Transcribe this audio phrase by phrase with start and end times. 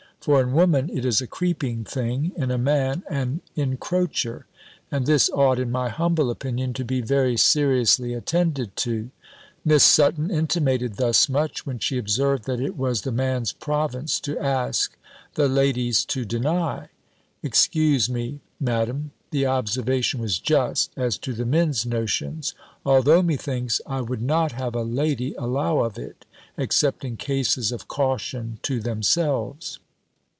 [0.21, 4.43] For in woman it is a creeping thing, in a man an incroacher;
[4.91, 9.09] and this ought, in my humble opinion, to be very seriously attended to.
[9.65, 14.37] Miss Sutton intimated thus much, when she observed that it was the man's province to
[14.37, 14.95] ask,
[15.33, 16.89] the lady's to deny:
[17.41, 18.41] excuse me.
[18.59, 22.53] Madam, the observation was just, as to the men's notions;
[22.85, 26.27] although, methinks, I would not have a lady allow of it,
[26.57, 29.79] except in cases of caution to themselves.